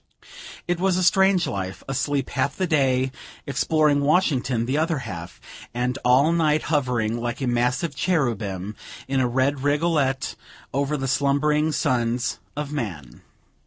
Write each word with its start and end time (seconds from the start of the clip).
It 0.67 0.79
was 0.79 0.97
a 0.97 1.03
strange 1.03 1.45
life 1.45 1.83
asleep 1.87 2.31
half 2.31 2.55
the 2.55 2.65
day, 2.65 3.11
exploring 3.45 4.01
Washington 4.01 4.65
the 4.65 4.75
other 4.75 4.97
half, 4.97 5.39
and 5.75 5.95
all 6.03 6.31
night 6.31 6.63
hovering, 6.73 7.19
like 7.19 7.39
a 7.39 7.45
massive 7.45 7.95
cherubim, 7.95 8.75
in 9.07 9.19
a 9.19 9.27
red 9.27 9.59
rigolette, 9.61 10.33
over 10.73 10.97
the 10.97 11.07
slumbering 11.07 11.71
sons 11.71 12.39
of 12.57 12.71
man. 12.71 13.21